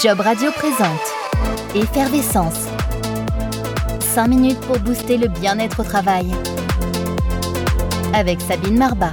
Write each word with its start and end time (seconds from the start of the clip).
Job 0.00 0.20
Radio 0.20 0.52
présente 0.52 1.00
Effervescence. 1.74 2.68
5 3.98 4.28
minutes 4.28 4.60
pour 4.60 4.78
booster 4.78 5.16
le 5.16 5.26
bien-être 5.26 5.80
au 5.80 5.82
travail. 5.82 6.30
Avec 8.14 8.40
Sabine 8.40 8.78
Marbat. 8.78 9.10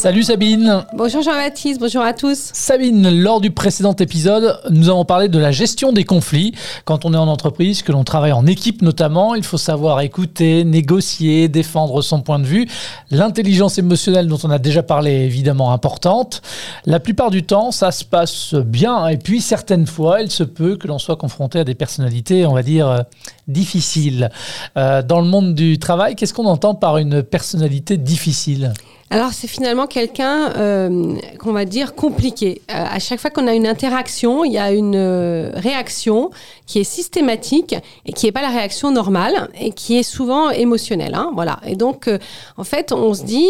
Salut 0.00 0.22
Sabine 0.22 0.86
Bonjour 0.94 1.20
Jean-Baptiste, 1.20 1.78
bonjour 1.78 2.00
à 2.00 2.14
tous. 2.14 2.52
Sabine, 2.54 3.20
lors 3.20 3.38
du 3.38 3.50
précédent 3.50 3.92
épisode, 3.92 4.58
nous 4.70 4.88
avons 4.88 5.04
parlé 5.04 5.28
de 5.28 5.38
la 5.38 5.52
gestion 5.52 5.92
des 5.92 6.04
conflits. 6.04 6.54
Quand 6.86 7.04
on 7.04 7.12
est 7.12 7.18
en 7.18 7.28
entreprise, 7.28 7.82
que 7.82 7.92
l'on 7.92 8.02
travaille 8.02 8.32
en 8.32 8.46
équipe 8.46 8.80
notamment, 8.80 9.34
il 9.34 9.44
faut 9.44 9.58
savoir 9.58 10.00
écouter, 10.00 10.64
négocier, 10.64 11.48
défendre 11.48 12.00
son 12.00 12.22
point 12.22 12.38
de 12.38 12.46
vue. 12.46 12.66
L'intelligence 13.10 13.76
émotionnelle 13.76 14.26
dont 14.26 14.38
on 14.42 14.48
a 14.48 14.58
déjà 14.58 14.82
parlé 14.82 15.10
est 15.10 15.26
évidemment 15.26 15.70
importante. 15.70 16.40
La 16.86 16.98
plupart 16.98 17.30
du 17.30 17.42
temps, 17.42 17.70
ça 17.70 17.90
se 17.90 18.02
passe 18.06 18.54
bien 18.54 19.06
et 19.06 19.18
puis 19.18 19.42
certaines 19.42 19.86
fois, 19.86 20.22
il 20.22 20.30
se 20.30 20.44
peut 20.44 20.76
que 20.76 20.88
l'on 20.88 20.98
soit 20.98 21.16
confronté 21.16 21.58
à 21.58 21.64
des 21.64 21.74
personnalités, 21.74 22.46
on 22.46 22.54
va 22.54 22.62
dire, 22.62 22.88
euh, 22.88 23.00
difficiles. 23.48 24.30
Euh, 24.78 25.02
dans 25.02 25.20
le 25.20 25.26
monde 25.26 25.54
du 25.54 25.78
travail, 25.78 26.16
qu'est-ce 26.16 26.32
qu'on 26.32 26.46
entend 26.46 26.74
par 26.74 26.96
une 26.96 27.22
personnalité 27.22 27.98
difficile? 27.98 28.72
Alors 29.12 29.32
c'est 29.32 29.48
finalement 29.48 29.88
quelqu'un 29.88 30.52
euh, 30.56 31.16
qu'on 31.40 31.52
va 31.52 31.64
dire 31.64 31.96
compliqué. 31.96 32.62
Euh, 32.70 32.74
à 32.74 33.00
chaque 33.00 33.18
fois 33.18 33.30
qu'on 33.30 33.48
a 33.48 33.54
une 33.54 33.66
interaction, 33.66 34.44
il 34.44 34.52
y 34.52 34.58
a 34.58 34.70
une 34.70 34.94
euh, 34.94 35.50
réaction 35.54 36.30
qui 36.66 36.78
est 36.78 36.84
systématique 36.84 37.74
et 38.06 38.12
qui 38.12 38.26
n'est 38.26 38.32
pas 38.32 38.40
la 38.40 38.50
réaction 38.50 38.92
normale 38.92 39.50
et 39.60 39.72
qui 39.72 39.98
est 39.98 40.04
souvent 40.04 40.50
émotionnelle. 40.50 41.16
Hein, 41.16 41.32
voilà. 41.34 41.58
Et 41.66 41.74
donc 41.74 42.08
en 42.56 42.62
fait 42.62 42.92
on 42.92 43.12
se 43.12 43.24
dit 43.24 43.48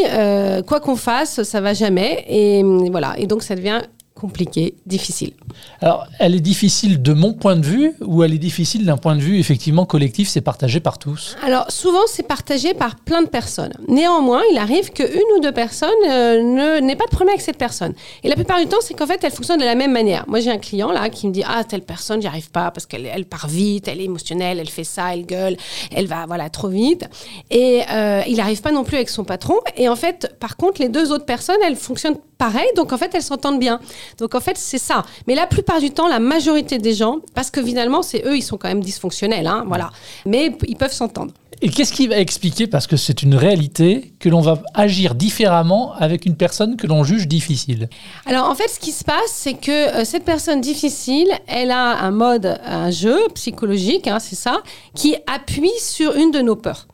quoi 0.67 0.81
qu'on 0.81 0.97
fasse, 0.97 1.43
ça 1.43 1.61
va 1.61 1.75
jamais 1.75 2.25
et 2.27 2.63
voilà. 2.91 3.15
Et 3.19 3.27
donc 3.27 3.43
ça 3.43 3.55
devient 3.55 3.83
compliquée, 4.21 4.75
difficile. 4.87 5.33
Alors, 5.81 6.07
elle 6.19 6.35
est 6.35 6.41
difficile 6.41 7.01
de 7.01 7.13
mon 7.15 7.33
point 7.33 7.57
de 7.57 7.65
vue 7.65 7.93
ou 8.03 8.23
elle 8.23 8.35
est 8.35 8.39
difficile 8.39 8.85
d'un 8.85 8.99
point 8.99 9.17
de 9.17 9.21
vue 9.21 9.39
effectivement 9.39 9.87
collectif, 9.87 10.29
c'est 10.29 10.43
partagé 10.43 10.81
par 10.81 10.99
tous? 10.99 11.37
Alors, 11.43 11.71
souvent, 11.71 12.07
c'est 12.07 12.27
partagé 12.27 12.75
par 12.75 12.97
plein 12.97 13.23
de 13.23 13.29
personnes. 13.29 13.73
Néanmoins, 13.89 14.43
il 14.53 14.59
arrive 14.59 14.91
qu'une 14.91 15.31
ou 15.37 15.41
deux 15.41 15.53
personnes 15.53 15.89
euh, 16.09 16.81
n'aient 16.81 16.97
pas 16.97 17.07
de 17.07 17.11
problème 17.11 17.31
avec 17.31 17.41
cette 17.41 17.57
personne. 17.57 17.95
Et 18.23 18.29
la 18.29 18.35
plupart 18.35 18.61
du 18.61 18.67
temps, 18.67 18.81
c'est 18.83 18.95
qu'en 18.95 19.07
fait, 19.07 19.25
elle 19.25 19.33
fonctionne 19.33 19.59
de 19.59 19.65
la 19.65 19.75
même 19.75 19.93
manière. 19.93 20.25
Moi, 20.29 20.41
j'ai 20.41 20.51
un 20.51 20.59
client 20.59 20.93
là 20.93 21.09
qui 21.09 21.27
me 21.27 21.33
dit 21.33 21.43
Ah, 21.47 21.65
telle 21.65 21.83
personne, 21.83 22.21
j'y 22.21 22.29
arrive 22.29 22.51
pas 22.51 22.71
parce 22.71 22.87
qu'elle 22.87 23.07
elle 23.07 23.25
part 23.25 23.49
vite, 23.49 23.89
elle 23.89 24.01
est 24.01 24.05
émotionnelle, 24.05 24.59
elle 24.59 24.69
fait 24.69 24.85
ça, 24.85 25.15
elle 25.15 25.25
gueule, 25.25 25.57
elle 25.95 26.07
va 26.07 26.27
voilà 26.27 26.51
trop 26.51 26.69
vite. 26.69 27.05
Et 27.51 27.83
euh, 27.91 28.23
il 28.29 28.37
n'arrive 28.37 28.61
pas 28.61 28.73
non 28.73 28.85
plus 28.85 28.97
avec 28.97 29.09
son 29.09 29.25
patron. 29.25 29.57
Et 29.77 29.89
en 29.89 29.97
fait, 29.97 30.37
par 30.41 30.57
contre, 30.57 30.81
les 30.83 30.89
deux 30.89 31.11
autres 31.11 31.27
personnes, 31.27 31.57
elles 31.65 31.77
fonctionnent 31.77 32.19
pareil, 32.41 32.69
donc 32.75 32.95
en 32.95 32.97
fait, 32.97 33.15
elles 33.15 33.23
s'entendent 33.23 33.61
bien. 33.61 33.79
Donc 34.19 34.35
en 34.35 34.41
fait, 34.41 34.57
c'est 34.57 34.79
ça. 34.79 35.05
Mais 35.27 35.35
la 35.35 35.47
plupart 35.47 35.79
du 35.79 35.91
temps, 35.91 36.09
la 36.09 36.21
majorité 36.21 36.79
des 36.79 36.95
gens, 36.95 37.19
parce 37.35 37.51
que 37.51 37.63
finalement, 37.63 38.03
c'est 38.03 38.25
eux, 38.27 38.35
ils 38.35 38.43
sont 38.43 38.57
quand 38.57 38.69
même 38.69 38.83
dysfonctionnels, 38.83 39.47
hein, 39.47 39.65
voilà. 39.67 39.91
Mais 40.25 40.57
ils 40.67 40.77
peuvent 40.77 40.93
s'entendre. 40.93 41.35
Et 41.61 41.69
qu'est-ce 41.69 41.93
qui 41.93 42.07
va 42.07 42.17
expliquer, 42.17 42.67
parce 42.67 42.87
que 42.87 42.97
c'est 42.97 43.23
une 43.23 43.35
réalité, 43.35 44.15
que 44.19 44.31
l'on 44.31 44.41
va 44.41 44.63
agir 44.73 45.15
différemment 45.15 45.93
avec 45.93 46.25
une 46.25 46.37
personne 46.37 46.79
que 46.79 46.87
l'on 46.87 47.05
juge 47.05 47.29
difficile 47.29 47.91
Alors 48.25 48.49
en 48.49 48.55
fait, 48.55 48.69
ce 48.69 48.81
qui 48.81 48.93
se 48.93 49.05
passe, 49.05 49.31
c'est 49.35 49.55
que 49.55 50.01
euh, 50.01 50.05
cette 50.07 50.25
personne 50.25 50.63
difficile, 50.63 51.29
elle 51.47 51.71
a 51.71 51.99
un 52.03 52.11
mode, 52.11 52.59
un 52.65 52.91
jeu 52.91 53.19
psychologique, 53.35 54.07
hein, 54.07 54.19
c'est 54.19 54.37
ça, 54.37 54.63
qui 54.95 55.15
appuie 55.27 55.79
sur 55.79 56.17
une 56.17 56.31
de 56.31 56.41
nos 56.41 56.57
peurs. 56.57 56.87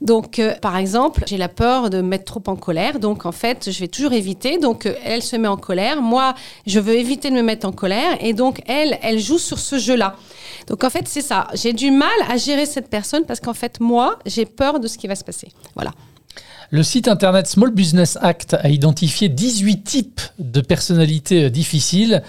Donc, 0.00 0.38
euh, 0.38 0.54
par 0.60 0.76
exemple, 0.76 1.24
j'ai 1.26 1.36
la 1.36 1.48
peur 1.48 1.90
de 1.90 1.98
me 1.98 2.08
mettre 2.08 2.24
trop 2.24 2.42
en 2.46 2.56
colère. 2.56 2.98
Donc, 2.98 3.26
en 3.26 3.32
fait, 3.32 3.70
je 3.70 3.80
vais 3.80 3.88
toujours 3.88 4.12
éviter. 4.12 4.58
Donc, 4.58 4.86
euh, 4.86 4.94
elle 5.04 5.22
se 5.22 5.36
met 5.36 5.48
en 5.48 5.56
colère. 5.56 6.02
Moi, 6.02 6.34
je 6.66 6.80
veux 6.80 6.94
éviter 6.94 7.30
de 7.30 7.34
me 7.34 7.42
mettre 7.42 7.66
en 7.66 7.72
colère. 7.72 8.16
Et 8.20 8.32
donc, 8.32 8.62
elle, 8.66 8.98
elle 9.02 9.18
joue 9.18 9.38
sur 9.38 9.58
ce 9.58 9.78
jeu-là. 9.78 10.16
Donc, 10.66 10.84
en 10.84 10.90
fait, 10.90 11.06
c'est 11.08 11.22
ça. 11.22 11.48
J'ai 11.54 11.72
du 11.72 11.90
mal 11.90 12.08
à 12.28 12.36
gérer 12.36 12.66
cette 12.66 12.88
personne 12.88 13.24
parce 13.24 13.40
qu'en 13.40 13.54
fait, 13.54 13.80
moi, 13.80 14.18
j'ai 14.26 14.46
peur 14.46 14.80
de 14.80 14.88
ce 14.88 14.98
qui 14.98 15.06
va 15.06 15.14
se 15.14 15.24
passer. 15.24 15.48
Voilà. 15.74 15.92
Le 16.70 16.82
site 16.82 17.06
internet 17.06 17.46
Small 17.46 17.70
Business 17.70 18.18
Act 18.20 18.54
a 18.54 18.68
identifié 18.68 19.28
18 19.28 19.84
types 19.84 20.20
de 20.40 20.60
personnalités 20.60 21.44
euh, 21.44 21.50
difficiles. 21.50 22.22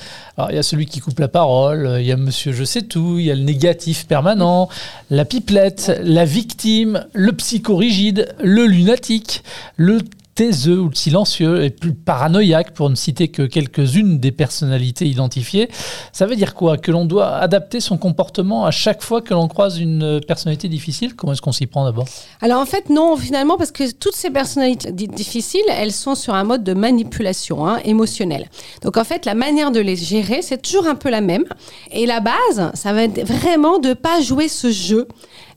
Il 0.50 0.56
y 0.56 0.60
a 0.60 0.64
celui 0.64 0.86
qui 0.86 1.00
coupe 1.00 1.20
la 1.20 1.28
parole, 1.28 1.88
euh, 1.88 2.02
il 2.02 2.06
y 2.06 2.12
a 2.12 2.18
monsieur 2.18 2.52
je 2.52 2.64
sais 2.64 2.84
tout, 2.84 3.18
il 3.18 3.26
y 3.26 3.32
a 3.32 3.36
le 3.36 3.42
négatif 3.42 4.06
permanent, 4.06 4.70
la 5.10 5.26
pipelette, 5.26 6.00
la 6.04 6.26
victime, 6.26 7.06
le 7.14 7.32
psychorigide, 7.32 8.36
le 8.40 8.66
lunatique, 8.66 9.44
le 9.76 10.02
taiseux 10.38 10.80
ou 10.80 10.90
le 10.90 10.96
silencieux 10.96 11.64
et 11.64 11.72
plus 11.72 11.96
paranoïaque, 11.96 12.76
pour 12.76 12.92
ne 12.92 12.96
citer 12.96 13.30
que 13.30 13.42
quelques-unes 13.42 14.20
des 14.20 14.32
personnalités 14.32 15.08
identifiées. 15.08 15.68
Ça 16.14 16.28
veut 16.28 16.36
dire 16.36 16.54
quoi? 16.54 16.78
Que 16.78 16.92
l'on 16.92 17.06
doit 17.06 17.38
adapter 17.38 17.80
son 17.80 17.98
comportement 17.98 18.66
à 18.66 18.72
chaque 18.72 19.02
fois 19.02 19.22
que 19.24 19.34
l'on 19.34 19.48
croise 19.48 19.80
une 19.80 20.22
personnalité 20.28 20.70
difficile? 20.70 21.16
Comment 21.16 21.34
est-ce 21.34 21.42
qu'on 21.42 21.52
s'y 21.52 21.66
prend 21.66 21.86
d'abord? 21.86 22.06
Alors 22.40 22.62
en 22.62 22.68
fait, 22.68 22.92
non, 22.92 23.18
finalement, 23.18 23.58
parce 23.58 23.72
que 23.72 23.92
toutes 23.92 24.16
ces 24.16 24.30
personnalités 24.30 24.92
difficiles, 24.92 25.66
elles 25.70 25.92
sont 25.92 26.14
sur 26.14 26.36
un 26.36 26.44
mode 26.44 26.64
de 26.64 26.76
manipulation 26.76 27.68
hein, 27.68 27.80
émotionnelle. 27.84 28.48
Donc 28.84 28.98
en 28.98 29.04
fait, 29.04 29.26
la 29.26 29.34
manière 29.34 29.72
de 29.72 29.80
les 29.80 29.96
gérer, 29.96 30.44
c'est 30.44 30.62
toujours 30.62 30.86
un 30.86 30.96
peu 30.96 31.10
la 31.10 31.22
même. 31.22 31.46
Et 31.92 32.06
la 32.06 32.20
base, 32.20 32.72
ça 32.76 32.94
va 32.94 33.06
être 33.06 33.26
vraiment 33.26 33.80
de 33.80 33.90
ne 33.90 33.94
pas 33.96 34.22
jouer 34.22 34.50
ce 34.50 34.70
jeu 34.70 35.08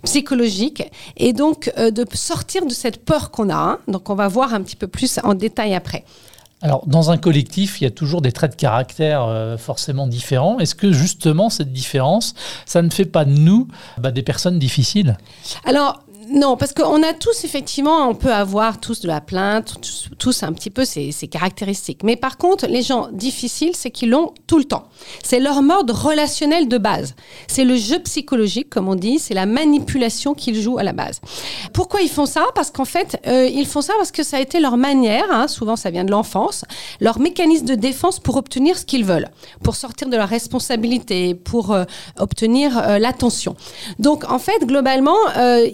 psychologique 0.05 0.83
et 1.17 1.33
donc 1.33 1.71
euh, 1.77 1.91
de 1.91 2.07
sortir 2.15 2.65
de 2.65 2.73
cette 2.73 3.05
peur 3.05 3.31
qu'on 3.31 3.51
a. 3.51 3.55
Hein. 3.55 3.79
Donc 3.89 4.09
on 4.11 4.15
va 4.15 4.29
voir 4.29 4.55
un 4.55 4.63
petit 4.63 4.70
peu 4.77 4.89
plus 4.89 5.19
en 5.23 5.35
détail 5.35 5.75
après. 5.75 6.05
Alors, 6.63 6.87
dans 6.87 7.11
un 7.11 7.17
collectif, 7.17 7.81
il 7.81 7.85
y 7.85 7.87
a 7.87 7.91
toujours 7.91 8.21
des 8.21 8.33
traits 8.33 8.53
de 8.53 8.57
caractère 8.57 9.25
euh, 9.25 9.57
forcément 9.57 10.07
différents. 10.07 10.59
Est-ce 10.59 10.75
que 10.75 10.93
justement 10.93 11.49
cette 11.49 11.73
différence, 11.73 12.35
ça 12.67 12.83
ne 12.83 12.91
fait 12.91 13.07
pas 13.07 13.25
de 13.25 13.31
nous 13.31 13.67
bah, 13.97 14.11
des 14.11 14.23
personnes 14.23 14.59
difficiles? 14.59 15.17
Alors, 15.65 16.03
non, 16.33 16.57
parce 16.57 16.73
qu'on 16.73 17.03
a 17.03 17.13
tous, 17.13 17.45
effectivement, 17.45 18.09
on 18.09 18.15
peut 18.15 18.33
avoir 18.33 18.79
tous 18.79 19.01
de 19.01 19.09
la 19.09 19.21
plainte, 19.21 19.75
tous, 20.19 20.43
un 20.45 20.53
petit 20.53 20.71
peu 20.71 20.85
ces, 20.85 21.13
caractéristiques. 21.29 22.05
Mais 22.05 22.15
par 22.15 22.39
contre, 22.39 22.67
les 22.67 22.83
gens 22.83 23.09
difficiles, 23.13 23.73
c'est 23.75 23.91
qu'ils 23.91 24.11
l'ont 24.11 24.33
tout 24.47 24.59
le 24.59 24.65
temps. 24.65 24.85
C'est 25.25 25.41
leur 25.41 25.63
mode 25.63 25.91
relationnel 25.91 26.69
de 26.69 26.79
base. 26.79 27.17
C'est 27.49 27.65
le 27.65 27.77
jeu 27.77 27.99
psychologique, 28.01 28.71
comme 28.71 28.89
on 28.89 28.95
dit, 28.95 29.19
c'est 29.19 29.35
la 29.35 29.47
manipulation 29.47 30.35
qu'ils 30.35 30.61
jouent 30.61 30.79
à 30.79 30.85
la 30.85 30.93
base. 30.93 31.21
Pourquoi 31.73 32.01
ils 32.01 32.09
font 32.09 32.27
ça? 32.27 32.47
Parce 32.55 32.71
qu'en 32.71 32.85
fait, 32.85 33.21
euh, 33.27 33.47
ils 33.47 33.67
font 33.67 33.83
ça 33.83 33.95
parce 33.97 34.13
que 34.13 34.23
ça 34.23 34.37
a 34.37 34.41
été 34.41 34.61
leur 34.61 34.77
manière, 34.77 35.27
hein, 35.31 35.49
souvent 35.49 35.75
ça 35.75 35.91
vient 35.91 36.05
de 36.05 36.11
l'enfance, 36.13 36.65
leur 37.01 37.19
mécanisme 37.19 37.67
de 37.67 37.75
défense 37.75 38.21
pour 38.21 38.37
obtenir 38.37 38.79
ce 38.79 38.85
qu'ils 38.85 39.05
veulent, 39.05 39.29
pour 39.65 39.75
sortir 39.75 40.09
de 40.09 40.17
leur 40.17 40.29
responsabilité, 40.29 41.35
pour 41.35 41.73
euh, 41.73 41.85
obtenir 42.19 42.79
euh, 42.79 42.99
l'attention. 42.99 43.57
Donc, 43.99 44.31
en 44.31 44.39
fait, 44.39 44.65
globalement, 44.65 45.17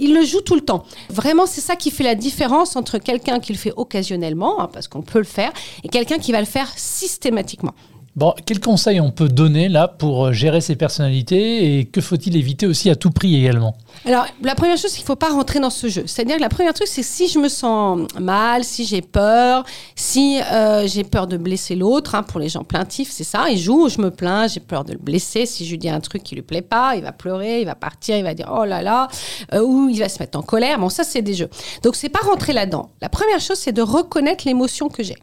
ils 0.00 0.14
le 0.14 0.24
jouent 0.24 0.45
tout 0.46 0.54
le 0.54 0.62
temps. 0.62 0.84
Vraiment, 1.10 1.44
c'est 1.44 1.60
ça 1.60 1.76
qui 1.76 1.90
fait 1.90 2.04
la 2.04 2.14
différence 2.14 2.76
entre 2.76 2.96
quelqu'un 2.96 3.40
qui 3.40 3.52
le 3.52 3.58
fait 3.58 3.72
occasionnellement, 3.76 4.62
hein, 4.62 4.70
parce 4.72 4.88
qu'on 4.88 5.02
peut 5.02 5.18
le 5.18 5.24
faire, 5.24 5.52
et 5.84 5.88
quelqu'un 5.88 6.18
qui 6.18 6.32
va 6.32 6.40
le 6.40 6.46
faire 6.46 6.72
systématiquement. 6.76 7.74
Bon, 8.16 8.32
quels 8.46 8.60
conseils 8.60 8.98
on 8.98 9.10
peut 9.10 9.28
donner 9.28 9.68
là 9.68 9.88
pour 9.88 10.24
euh, 10.24 10.32
gérer 10.32 10.62
ces 10.62 10.74
personnalités 10.74 11.78
et 11.78 11.84
que 11.84 12.00
faut-il 12.00 12.34
éviter 12.34 12.66
aussi 12.66 12.88
à 12.88 12.96
tout 12.96 13.10
prix 13.10 13.36
également? 13.36 13.76
Alors, 14.06 14.24
la 14.42 14.54
première 14.54 14.78
chose, 14.78 14.90
c'est 14.90 14.96
qu'il 14.96 15.02
ne 15.02 15.08
faut 15.08 15.16
pas 15.16 15.28
rentrer 15.28 15.60
dans 15.60 15.68
ce 15.68 15.88
jeu. 15.88 16.04
C'est-à-dire 16.06 16.36
que 16.36 16.40
la 16.40 16.48
première 16.48 16.72
truc, 16.72 16.88
c'est 16.88 17.02
si 17.02 17.28
je 17.28 17.38
me 17.38 17.50
sens 17.50 18.00
mal, 18.18 18.64
si 18.64 18.86
j'ai 18.86 19.02
peur, 19.02 19.64
si 19.96 20.40
euh, 20.50 20.86
j'ai 20.86 21.04
peur 21.04 21.26
de 21.26 21.36
blesser 21.36 21.76
l'autre, 21.76 22.14
hein, 22.14 22.22
pour 22.22 22.40
les 22.40 22.48
gens 22.48 22.64
plaintifs, 22.64 23.10
c'est 23.10 23.22
ça, 23.22 23.50
il 23.50 23.58
joue, 23.58 23.90
je 23.90 24.00
me 24.00 24.10
plains, 24.10 24.46
j'ai 24.46 24.60
peur 24.60 24.84
de 24.84 24.94
le 24.94 24.98
blesser, 24.98 25.44
si 25.44 25.66
je 25.66 25.72
lui 25.72 25.78
dis 25.78 25.90
un 25.90 26.00
truc 26.00 26.22
qui 26.22 26.34
lui 26.36 26.42
plaît 26.42 26.62
pas, 26.62 26.96
il 26.96 27.02
va 27.02 27.12
pleurer, 27.12 27.60
il 27.60 27.66
va 27.66 27.74
partir, 27.74 28.16
il 28.16 28.24
va 28.24 28.32
dire 28.32 28.50
oh 28.50 28.64
là 28.64 28.80
là, 28.80 29.08
euh, 29.52 29.60
ou 29.60 29.90
il 29.90 29.98
va 29.98 30.08
se 30.08 30.20
mettre 30.20 30.38
en 30.38 30.42
colère. 30.42 30.78
Bon, 30.78 30.88
ça, 30.88 31.04
c'est 31.04 31.20
des 31.20 31.34
jeux. 31.34 31.50
Donc, 31.82 31.96
c'est 31.96 32.08
pas 32.08 32.20
rentrer 32.20 32.54
là-dedans. 32.54 32.92
La 33.02 33.10
première 33.10 33.40
chose, 33.40 33.58
c'est 33.58 33.72
de 33.72 33.82
reconnaître 33.82 34.44
l'émotion 34.46 34.88
que 34.88 35.02
j'ai 35.02 35.16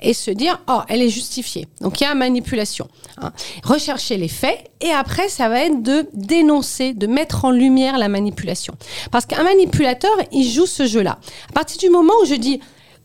et 0.00 0.14
se 0.14 0.30
dire 0.30 0.60
oh 0.68 0.80
elle 0.88 1.02
est 1.02 1.08
justifiée. 1.08 1.66
Donc 1.80 2.00
il 2.00 2.04
y 2.04 2.06
a 2.06 2.14
manipulation. 2.14 2.88
Hein. 3.18 3.32
Rechercher 3.62 4.16
les 4.16 4.28
faits 4.28 4.70
et 4.80 4.90
après 4.90 5.28
ça 5.28 5.48
va 5.48 5.60
être 5.60 5.82
de 5.82 6.08
dénoncer, 6.12 6.92
de 6.92 7.06
mettre 7.06 7.44
en 7.44 7.50
lumière 7.50 7.98
la 7.98 8.08
manipulation. 8.08 8.74
Parce 9.10 9.26
qu'un 9.26 9.42
manipulateur 9.42 10.12
il 10.32 10.48
joue 10.48 10.66
ce 10.66 10.86
jeu-là. 10.86 11.18
À 11.50 11.52
partir 11.52 11.78
du 11.78 11.90
moment 11.90 12.14
où 12.22 12.26
je 12.26 12.34
dis 12.34 12.60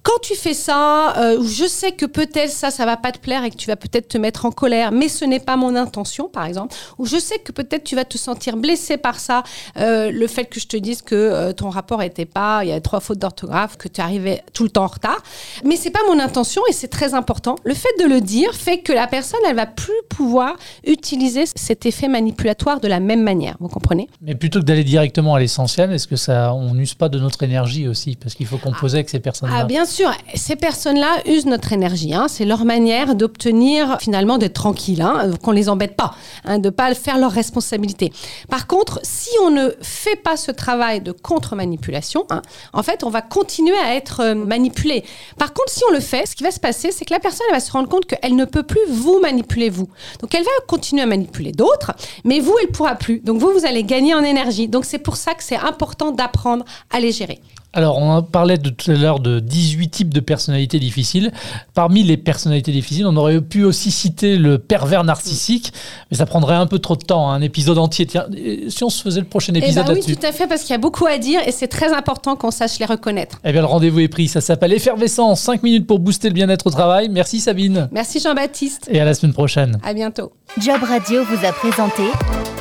quand 0.10 0.20
tu 0.24 0.34
fais 0.34 0.56
ça, 0.56 1.16
euh, 1.18 1.44
je 1.44 1.68
sais 1.68 1.92
que 1.92 2.08
peut-être 2.08 2.50
ça, 2.50 2.72
ça 2.72 2.84
va 2.84 2.98
pas 2.98 3.12
te 3.12 3.20
plaire 3.20 3.44
et 3.44 3.52
que 3.52 3.56
tu 3.56 3.68
vas 3.68 3.76
peut-être 3.76 4.08
te 4.08 4.18
mettre 4.18 4.46
en 4.46 4.52
colère, 4.52 4.92
mais 4.92 5.08
ce 5.08 5.24
n'est 5.24 5.40
pas 5.40 5.56
mon 5.56 5.76
intention, 5.76 6.30
par 6.30 6.46
exemple, 6.46 6.76
ou 6.98 7.06
je 7.06 7.18
sais 7.18 7.38
que 7.38 7.52
peut-être 7.52 7.84
tu 7.84 7.96
vas 7.96 8.06
te 8.06 8.18
sentir 8.18 8.58
blessé 8.58 8.98
par 8.98 9.20
ça, 9.20 9.44
euh, 9.78 10.10
le 10.10 10.26
fait 10.26 10.46
que 10.46 10.60
je 10.60 10.66
te 10.66 10.78
dise 10.78 11.04
que 11.04 11.14
euh, 11.14 11.54
ton 11.54 11.70
rapport 11.70 12.02
était 12.02 12.26
pas, 12.26 12.62
il 12.64 12.70
y 12.70 12.72
a 12.72 12.82
trois 12.82 13.02
fautes 13.02 13.20
d'orthographe, 13.20 13.78
que 13.78 13.88
tu 13.88 14.02
arrivais 14.02 14.42
tout 14.52 14.64
le 14.64 14.70
temps 14.72 14.86
en 14.86 14.88
retard, 14.88 15.22
mais 15.64 15.76
c'est 15.76 15.92
pas 15.92 16.00
mon 16.08 16.20
intention 16.20 16.64
et 16.68 16.74
c'est 16.74 16.88
très 16.88 17.14
important. 17.14 17.56
Le 17.64 17.76
fait 17.76 17.90
de 18.00 18.06
le 18.06 18.20
dire 18.20 18.56
fait 18.56 18.80
que 18.80 18.94
la 18.94 19.06
personne, 19.06 19.42
elle 19.48 19.58
va 19.58 19.68
plus 19.68 19.94
pouvoir 20.10 20.56
utiliser 20.88 21.44
cet 21.54 21.86
effet 21.86 22.08
manipulatoire 22.08 22.80
de 22.80 22.88
la 22.88 23.00
même 23.00 23.22
manière. 23.22 23.58
Vous 23.60 23.70
comprenez? 23.70 24.08
Mais 24.24 24.34
plutôt 24.34 24.60
que 24.60 24.66
d'aller 24.66 24.84
directement 24.84 25.36
à 25.36 25.40
l'essentiel, 25.40 25.92
est-ce 25.94 26.08
que 26.08 26.16
ça, 26.16 26.52
on 26.56 26.74
n'use 26.74 26.96
pas 26.96 27.10
de 27.10 27.20
notre 27.20 27.44
énergie 27.44 27.88
aussi, 27.88 28.16
parce 28.16 28.34
qu'il 28.34 28.48
faut 28.48 28.58
composer 28.58 28.98
avec 28.98 29.10
ces 29.10 29.20
personnes-là 29.20 29.58
Ah 29.60 29.66
bien 29.66 29.86
sûr 29.86 29.99
sûr, 30.00 30.14
ces 30.34 30.56
personnes-là 30.56 31.18
usent 31.26 31.46
notre 31.46 31.74
énergie. 31.74 32.14
Hein. 32.14 32.28
C'est 32.30 32.46
leur 32.46 32.64
manière 32.64 33.16
d'obtenir 33.16 33.98
finalement 34.00 34.38
d'être 34.38 34.54
tranquille, 34.54 35.02
hein, 35.02 35.32
qu'on 35.44 35.52
les 35.52 35.68
embête 35.68 35.98
pas, 35.98 36.16
hein, 36.46 36.58
de 36.58 36.70
pas 36.70 36.94
faire 36.96 37.18
leurs 37.18 37.34
responsabilités. 37.34 38.14
Par 38.50 38.66
contre, 38.66 39.02
si 39.04 39.30
on 39.44 39.52
ne 39.52 39.72
fait 39.82 40.16
pas 40.16 40.38
ce 40.38 40.52
travail 40.52 41.02
de 41.02 41.12
contre-manipulation, 41.12 42.26
hein, 42.30 42.42
en 42.72 42.82
fait, 42.82 43.04
on 43.04 43.10
va 43.10 43.22
continuer 43.22 43.78
à 43.78 43.96
être 43.96 44.22
euh, 44.22 44.36
manipulé. 44.36 45.04
Par 45.38 45.54
contre, 45.54 45.72
si 45.72 45.82
on 45.90 45.94
le 45.94 46.00
fait, 46.00 46.26
ce 46.26 46.36
qui 46.36 46.44
va 46.44 46.52
se 46.52 46.62
passer, 46.62 46.94
c'est 46.94 47.04
que 47.04 47.14
la 47.14 47.20
personne 47.20 47.46
elle 47.50 47.56
va 47.56 47.60
se 47.60 47.72
rendre 47.72 47.90
compte 47.90 48.06
qu'elle 48.06 48.38
ne 48.38 48.46
peut 48.46 48.64
plus 48.64 48.86
vous 48.88 49.20
manipuler 49.20 49.70
vous. 49.70 49.90
Donc 50.22 50.34
elle 50.34 50.44
va 50.44 50.52
continuer 50.68 51.02
à 51.02 51.08
manipuler 51.08 51.52
d'autres, 51.52 51.92
mais 52.24 52.40
vous, 52.40 52.56
elle 52.62 52.70
pourra 52.70 52.96
plus. 52.96 53.20
Donc 53.20 53.40
vous, 53.40 53.52
vous 53.52 53.66
allez 53.66 53.84
gagner 53.84 54.14
en 54.14 54.24
énergie. 54.24 54.70
Donc 54.70 54.86
c'est 54.86 55.00
pour 55.00 55.18
ça 55.18 55.34
que 55.34 55.44
c'est 55.44 55.58
important 55.58 56.12
d'apprendre 56.12 56.64
à 56.90 57.02
les 57.02 57.12
gérer. 57.12 57.42
Alors, 57.72 58.00
on 58.00 58.24
parlait 58.24 58.58
de 58.58 58.70
tout 58.70 58.90
à 58.90 58.96
l'heure 58.96 59.20
de 59.20 59.40
18 59.40 59.90
types 59.90 60.14
de 60.14 60.20
personnalités 60.20 60.80
difficiles. 60.80 61.32
Parmi 61.76 62.02
les 62.02 62.18
personnalités 62.18 62.72
difficiles, 62.72 63.06
on 63.06 63.16
aurait 63.16 63.42
pu 63.42 63.64
aussi 63.64 63.92
citer 63.92 64.38
le 64.38 64.58
pervers 64.58 65.04
narcissique, 65.04 65.72
mais 66.10 66.18
ça 66.18 66.26
prendrait 66.26 66.56
un 66.56 66.66
peu 66.66 66.80
trop 66.80 66.96
de 66.96 67.04
temps, 67.04 67.30
un 67.30 67.42
épisode 67.42 67.78
entier. 67.78 68.08
Tiens, 68.08 68.26
si 68.70 68.84
on 68.84 68.90
se 68.90 69.04
faisait 69.04 69.20
le 69.20 69.28
prochain 69.28 69.54
Eh 69.56 69.60
épisode 69.60 69.86
ben 69.86 69.94
oui, 69.94 70.16
tout 70.16 70.26
à 70.26 70.32
fait, 70.32 70.48
parce 70.48 70.62
qu'il 70.62 70.72
y 70.72 70.76
a 70.76 70.80
beaucoup 70.80 71.06
à 71.06 71.20
dire 71.20 71.42
et 71.46 71.52
c'est 71.52 71.68
très 71.68 71.94
important 71.94 72.36
qu'on 72.36 72.50
sache 72.50 72.80
les 72.80 72.86
reconnaître. 72.86 73.40
Eh 73.44 73.52
bien, 73.52 73.62
le 73.62 73.68
rendez-vous 73.68 74.00
est 74.00 74.08
pris. 74.08 74.28
Ça 74.28 74.42
s'appelle 74.42 74.74
Effervescence. 74.74 75.42
5 75.42 75.62
minutes 75.62 75.86
pour 75.86 76.00
booster 76.00 76.30
le 76.30 76.34
bien-être 76.34 76.66
au 76.66 76.72
travail. 76.72 77.08
Merci 77.10 77.40
Sabine. 77.40 77.88
Merci 77.92 78.20
Jean-Baptiste. 78.20 78.88
Et 78.92 79.00
à 79.00 79.06
la 79.06 79.14
semaine 79.14 79.34
prochaine. 79.34 79.78
À 79.84 79.94
bientôt. 79.94 80.32
Job 80.58 80.82
Radio 80.82 81.24
vous 81.24 81.46
a 81.46 81.52
présenté 81.52 82.04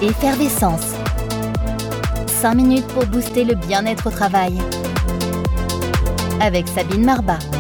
Effervescence. 0.03 0.93
5 2.27 2.55
minutes 2.55 2.87
pour 2.89 3.07
booster 3.07 3.45
le 3.45 3.55
bien-être 3.55 4.07
au 4.07 4.11
travail. 4.11 4.53
Avec 6.41 6.69
Sabine 6.69 7.05
Marbat. 7.05 7.58